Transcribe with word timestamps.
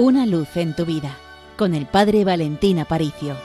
Una 0.00 0.24
luz 0.24 0.56
en 0.56 0.74
tu 0.74 0.86
vida 0.86 1.14
con 1.58 1.74
el 1.74 1.84
Padre 1.84 2.24
Valentín 2.24 2.78
Aparicio. 2.78 3.36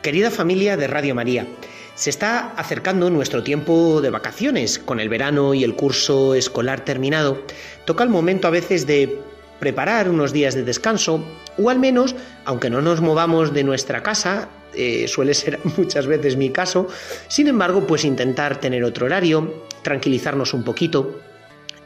Querida 0.00 0.30
familia 0.30 0.78
de 0.78 0.86
Radio 0.86 1.14
María, 1.14 1.46
se 1.94 2.08
está 2.08 2.54
acercando 2.56 3.10
nuestro 3.10 3.42
tiempo 3.42 4.00
de 4.00 4.08
vacaciones. 4.08 4.78
Con 4.78 4.98
el 4.98 5.10
verano 5.10 5.52
y 5.52 5.62
el 5.62 5.76
curso 5.76 6.34
escolar 6.34 6.86
terminado, 6.86 7.44
toca 7.84 8.02
el 8.02 8.08
momento 8.08 8.48
a 8.48 8.50
veces 8.50 8.86
de 8.86 9.20
preparar 9.58 10.08
unos 10.08 10.32
días 10.32 10.54
de 10.54 10.62
descanso 10.62 11.22
o 11.58 11.68
al 11.68 11.78
menos, 11.78 12.16
aunque 12.46 12.70
no 12.70 12.80
nos 12.80 13.02
movamos 13.02 13.52
de 13.52 13.62
nuestra 13.62 14.02
casa, 14.02 14.48
eh, 14.72 15.06
suele 15.06 15.34
ser 15.34 15.60
muchas 15.76 16.06
veces 16.06 16.38
mi 16.38 16.48
caso, 16.48 16.88
sin 17.28 17.46
embargo, 17.46 17.86
pues 17.86 18.06
intentar 18.06 18.58
tener 18.58 18.84
otro 18.84 19.04
horario, 19.04 19.66
tranquilizarnos 19.82 20.54
un 20.54 20.64
poquito. 20.64 21.20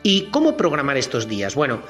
¿Y 0.07 0.25
cómo 0.25 0.59
programar 0.59 0.99
estos 0.99 1.29
días? 1.29 1.55
Bueno, 1.55 1.81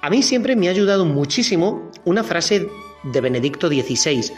a 0.00 0.08
mí 0.08 0.22
siempre 0.22 0.56
me 0.56 0.68
ha 0.68 0.70
ayudado 0.70 1.04
muchísimo 1.04 1.92
una 2.06 2.24
frase 2.24 2.66
de 3.02 3.20
Benedicto 3.20 3.68
XVI, 3.68 4.32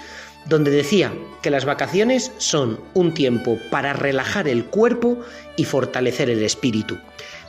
donde 0.46 0.72
decía 0.72 1.12
que 1.40 1.50
las 1.50 1.64
vacaciones 1.64 2.32
son 2.38 2.80
un 2.92 3.14
tiempo 3.14 3.56
para 3.70 3.92
relajar 3.92 4.48
el 4.48 4.64
cuerpo 4.64 5.20
y 5.56 5.64
fortalecer 5.64 6.28
el 6.28 6.42
espíritu. 6.42 6.98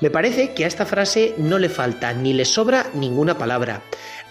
Me 0.02 0.12
parece 0.12 0.54
que 0.54 0.66
a 0.66 0.68
esta 0.68 0.86
frase 0.86 1.34
no 1.40 1.58
le 1.58 1.68
falta 1.68 2.14
ni 2.14 2.34
le 2.34 2.46
sobra 2.46 2.86
ninguna 2.94 3.40
palabra. 3.40 3.82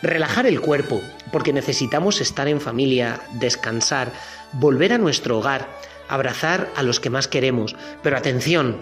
Relajar 0.02 0.46
el 0.46 0.60
cuerpo, 0.60 1.02
porque 1.32 1.52
necesitamos 1.52 2.20
estar 2.20 2.46
en 2.46 2.60
familia, 2.60 3.22
descansar, 3.40 4.12
volver 4.52 4.92
a 4.92 4.98
nuestro 4.98 5.38
hogar, 5.38 5.66
abrazar 6.08 6.70
a 6.76 6.84
los 6.84 7.00
que 7.00 7.10
más 7.10 7.26
queremos. 7.26 7.74
Pero 8.04 8.16
atención, 8.16 8.76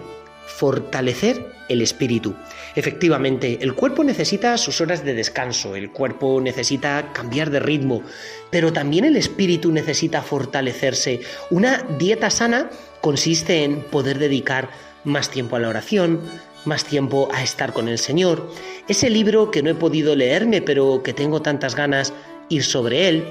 fortalecer 0.57 1.45
el 1.69 1.81
espíritu. 1.81 2.35
Efectivamente, 2.75 3.59
el 3.61 3.75
cuerpo 3.75 4.03
necesita 4.03 4.57
sus 4.57 4.81
horas 4.81 5.05
de 5.05 5.13
descanso, 5.13 5.75
el 5.75 5.91
cuerpo 5.91 6.41
necesita 6.41 7.11
cambiar 7.13 7.51
de 7.51 7.59
ritmo, 7.59 8.03
pero 8.49 8.73
también 8.73 9.05
el 9.05 9.15
espíritu 9.15 9.71
necesita 9.71 10.21
fortalecerse. 10.21 11.21
Una 11.51 11.85
dieta 11.97 12.29
sana 12.29 12.69
consiste 13.01 13.63
en 13.63 13.81
poder 13.81 14.17
dedicar 14.17 14.69
más 15.03 15.29
tiempo 15.29 15.55
a 15.55 15.59
la 15.59 15.69
oración, 15.69 16.19
más 16.65 16.83
tiempo 16.83 17.29
a 17.31 17.43
estar 17.43 17.71
con 17.71 17.87
el 17.87 17.99
Señor. 17.99 18.51
Ese 18.87 19.09
libro 19.09 19.51
que 19.51 19.63
no 19.63 19.69
he 19.69 19.75
podido 19.75 20.15
leerme, 20.15 20.61
pero 20.61 21.03
que 21.03 21.13
tengo 21.13 21.41
tantas 21.41 21.75
ganas 21.75 22.13
ir 22.49 22.63
sobre 22.63 23.07
él, 23.07 23.23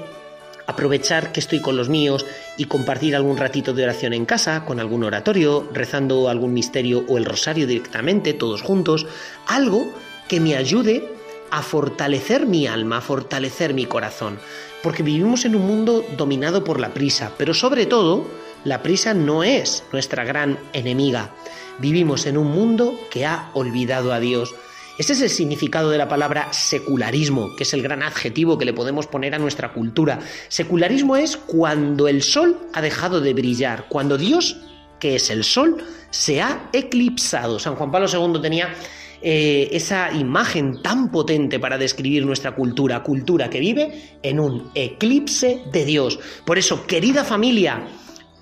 aprovechar 0.69 1.31
que 1.31 1.39
estoy 1.39 1.61
con 1.61 1.75
los 1.75 1.89
míos 1.89 2.27
y 2.55 2.65
compartir 2.65 3.15
algún 3.15 3.37
ratito 3.37 3.73
de 3.73 3.83
oración 3.83 4.13
en 4.13 4.25
casa, 4.25 4.65
con 4.65 4.79
algún 4.79 5.03
oratorio, 5.03 5.67
rezando 5.73 6.29
algún 6.29 6.53
misterio 6.53 7.03
o 7.07 7.17
el 7.17 7.25
rosario 7.25 7.65
directamente, 7.65 8.33
todos 8.35 8.61
juntos, 8.61 9.07
algo 9.47 9.91
que 10.27 10.39
me 10.39 10.55
ayude 10.55 11.11
a 11.49 11.63
fortalecer 11.63 12.45
mi 12.45 12.67
alma, 12.67 12.97
a 12.97 13.01
fortalecer 13.01 13.73
mi 13.73 13.87
corazón, 13.87 14.37
porque 14.83 15.01
vivimos 15.01 15.43
en 15.45 15.55
un 15.55 15.65
mundo 15.65 16.05
dominado 16.15 16.63
por 16.63 16.79
la 16.79 16.93
prisa, 16.93 17.31
pero 17.35 17.55
sobre 17.55 17.87
todo, 17.87 18.27
la 18.63 18.83
prisa 18.83 19.15
no 19.15 19.43
es 19.43 19.83
nuestra 19.91 20.23
gran 20.23 20.59
enemiga. 20.73 21.31
Vivimos 21.79 22.27
en 22.27 22.37
un 22.37 22.51
mundo 22.51 22.93
que 23.09 23.25
ha 23.25 23.49
olvidado 23.55 24.13
a 24.13 24.19
Dios, 24.19 24.53
ese 24.99 25.13
es 25.13 25.21
el 25.21 25.29
significado 25.29 25.89
de 25.91 25.97
la 25.97 26.09
palabra 26.09 26.51
secularismo, 26.51 27.55
que 27.55 27.63
es 27.63 27.73
el 27.73 27.81
gran 27.81 28.03
adjetivo 28.03 28.57
que 28.57 28.65
le 28.65 28.73
podemos 28.73 29.07
poner 29.07 29.33
a 29.33 29.39
nuestra 29.39 29.71
cultura. 29.71 30.19
Secularismo 30.49 31.15
es 31.15 31.37
cuando 31.37 32.09
el 32.09 32.21
sol 32.21 32.59
ha 32.73 32.81
dejado 32.81 33.21
de 33.21 33.33
brillar, 33.33 33.85
cuando 33.87 34.17
Dios, 34.17 34.57
que 34.99 35.15
es 35.15 35.29
el 35.29 35.45
sol, 35.45 35.77
se 36.09 36.41
ha 36.41 36.69
eclipsado. 36.73 37.59
San 37.59 37.75
Juan 37.75 37.91
Pablo 37.91 38.09
II 38.11 38.41
tenía 38.41 38.75
eh, 39.21 39.69
esa 39.71 40.11
imagen 40.11 40.81
tan 40.81 41.09
potente 41.09 41.59
para 41.59 41.77
describir 41.77 42.25
nuestra 42.25 42.53
cultura, 42.53 43.01
cultura 43.01 43.49
que 43.49 43.61
vive 43.61 44.17
en 44.21 44.37
un 44.37 44.69
eclipse 44.75 45.63
de 45.71 45.85
Dios. 45.85 46.19
Por 46.45 46.57
eso, 46.57 46.85
querida 46.85 47.23
familia, 47.23 47.87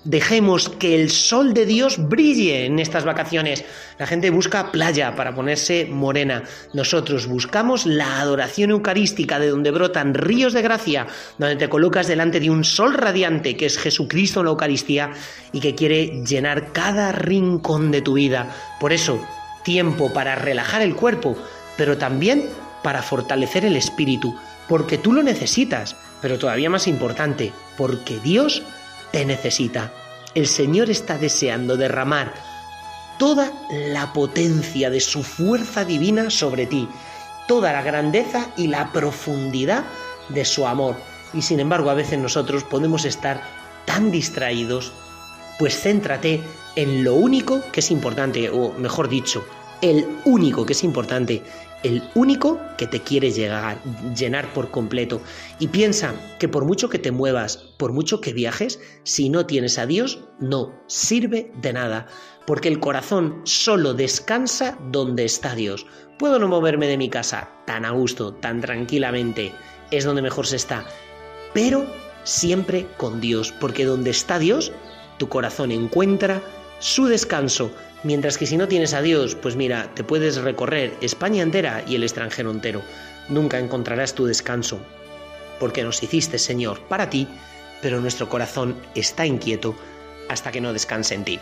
Dejemos 0.04 0.68
que 0.68 0.94
el 0.94 1.10
sol 1.10 1.54
de 1.54 1.66
Dios 1.66 2.08
brille 2.08 2.66
en 2.66 2.78
estas 2.78 3.04
vacaciones. 3.04 3.64
La 3.98 4.06
gente 4.06 4.30
busca 4.30 4.70
playa 4.70 5.16
para 5.16 5.34
ponerse 5.34 5.86
morena. 5.90 6.44
Nosotros 6.72 7.26
buscamos 7.26 7.84
la 7.84 8.20
adoración 8.20 8.70
eucarística 8.70 9.40
de 9.40 9.48
donde 9.48 9.72
brotan 9.72 10.14
ríos 10.14 10.52
de 10.52 10.62
gracia, 10.62 11.08
donde 11.36 11.56
te 11.56 11.68
colocas 11.68 12.06
delante 12.06 12.38
de 12.38 12.48
un 12.48 12.62
sol 12.62 12.94
radiante 12.94 13.56
que 13.56 13.66
es 13.66 13.76
Jesucristo 13.76 14.40
en 14.40 14.46
la 14.46 14.52
Eucaristía 14.52 15.10
y 15.52 15.60
que 15.60 15.74
quiere 15.74 16.22
llenar 16.24 16.72
cada 16.72 17.10
rincón 17.10 17.90
de 17.90 18.00
tu 18.00 18.14
vida. 18.14 18.54
Por 18.78 18.92
eso, 18.92 19.20
tiempo 19.64 20.12
para 20.12 20.36
relajar 20.36 20.80
el 20.80 20.94
cuerpo, 20.94 21.36
pero 21.76 21.98
también 21.98 22.48
para 22.84 23.02
fortalecer 23.02 23.64
el 23.64 23.76
espíritu, 23.76 24.34
porque 24.68 24.96
tú 24.96 25.12
lo 25.12 25.24
necesitas, 25.24 25.96
pero 26.22 26.38
todavía 26.38 26.70
más 26.70 26.86
importante, 26.86 27.52
porque 27.76 28.18
Dios 28.20 28.62
te 29.12 29.24
necesita. 29.24 29.92
El 30.34 30.46
Señor 30.46 30.90
está 30.90 31.18
deseando 31.18 31.76
derramar 31.76 32.34
toda 33.18 33.52
la 33.70 34.12
potencia 34.12 34.90
de 34.90 35.00
su 35.00 35.22
fuerza 35.22 35.84
divina 35.84 36.30
sobre 36.30 36.66
ti, 36.66 36.88
toda 37.46 37.72
la 37.72 37.82
grandeza 37.82 38.50
y 38.56 38.68
la 38.68 38.92
profundidad 38.92 39.84
de 40.28 40.44
su 40.44 40.66
amor. 40.66 40.96
Y 41.34 41.42
sin 41.42 41.60
embargo 41.60 41.90
a 41.90 41.94
veces 41.94 42.18
nosotros 42.18 42.64
podemos 42.64 43.04
estar 43.04 43.42
tan 43.84 44.10
distraídos, 44.10 44.92
pues 45.58 45.80
céntrate 45.80 46.42
en 46.76 47.02
lo 47.02 47.14
único 47.14 47.62
que 47.72 47.80
es 47.80 47.90
importante, 47.90 48.50
o 48.50 48.72
mejor 48.74 49.08
dicho, 49.08 49.44
el 49.80 50.06
único 50.24 50.64
que 50.64 50.72
es 50.74 50.84
importante, 50.84 51.42
el 51.82 52.02
único 52.14 52.60
que 52.76 52.86
te 52.86 53.00
quiere 53.00 53.30
llenar 53.30 54.52
por 54.52 54.70
completo. 54.70 55.20
Y 55.58 55.68
piensa 55.68 56.14
que 56.38 56.48
por 56.48 56.64
mucho 56.64 56.88
que 56.88 56.98
te 56.98 57.12
muevas, 57.12 57.56
por 57.56 57.92
mucho 57.92 58.20
que 58.20 58.32
viajes, 58.32 58.80
si 59.04 59.28
no 59.28 59.46
tienes 59.46 59.78
a 59.78 59.86
Dios, 59.86 60.24
no 60.40 60.74
sirve 60.86 61.52
de 61.60 61.72
nada, 61.72 62.06
porque 62.46 62.68
el 62.68 62.80
corazón 62.80 63.40
solo 63.44 63.94
descansa 63.94 64.78
donde 64.90 65.24
está 65.24 65.54
Dios. 65.54 65.86
Puedo 66.18 66.38
no 66.38 66.48
moverme 66.48 66.88
de 66.88 66.98
mi 66.98 67.08
casa 67.08 67.50
tan 67.66 67.84
a 67.84 67.90
gusto, 67.90 68.34
tan 68.34 68.60
tranquilamente, 68.60 69.52
es 69.90 70.04
donde 70.04 70.22
mejor 70.22 70.46
se 70.46 70.56
está, 70.56 70.84
pero 71.54 71.86
siempre 72.24 72.86
con 72.96 73.20
Dios, 73.20 73.52
porque 73.52 73.84
donde 73.84 74.10
está 74.10 74.38
Dios, 74.38 74.72
tu 75.18 75.28
corazón 75.28 75.70
encuentra 75.70 76.42
su 76.80 77.06
descanso 77.06 77.72
Mientras 78.04 78.38
que 78.38 78.46
si 78.46 78.56
no 78.56 78.68
tienes 78.68 78.94
a 78.94 79.02
Dios, 79.02 79.34
pues 79.34 79.56
mira, 79.56 79.90
te 79.94 80.04
puedes 80.04 80.36
recorrer 80.36 80.94
España 81.00 81.42
entera 81.42 81.82
y 81.86 81.96
el 81.96 82.04
extranjero 82.04 82.50
entero. 82.50 82.82
Nunca 83.28 83.58
encontrarás 83.58 84.14
tu 84.14 84.24
descanso, 84.24 84.78
porque 85.58 85.82
nos 85.82 86.02
hiciste, 86.02 86.38
Señor, 86.38 86.80
para 86.82 87.10
ti, 87.10 87.26
pero 87.82 88.00
nuestro 88.00 88.28
corazón 88.28 88.76
está 88.94 89.26
inquieto 89.26 89.74
hasta 90.28 90.52
que 90.52 90.60
no 90.60 90.72
descanse 90.72 91.14
en 91.16 91.24
ti. 91.24 91.40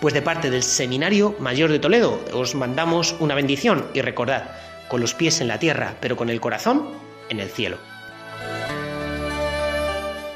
Pues 0.00 0.14
de 0.14 0.22
parte 0.22 0.50
del 0.50 0.62
Seminario 0.62 1.36
Mayor 1.38 1.70
de 1.70 1.78
Toledo 1.78 2.20
os 2.32 2.54
mandamos 2.54 3.14
una 3.20 3.34
bendición 3.34 3.86
y 3.94 4.00
recordad, 4.00 4.50
con 4.88 5.00
los 5.00 5.14
pies 5.14 5.40
en 5.40 5.48
la 5.48 5.58
tierra, 5.58 5.96
pero 6.00 6.16
con 6.16 6.28
el 6.28 6.40
corazón 6.40 6.88
en 7.28 7.40
el 7.40 7.50
cielo. 7.50 7.76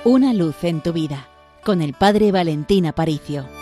Una 0.04 0.34
luz 0.34 0.62
en 0.62 0.82
tu 0.82 0.92
vida, 0.92 1.28
con 1.64 1.80
el 1.80 1.94
Padre 1.94 2.32
Valentín 2.32 2.86
Aparicio. 2.86 3.61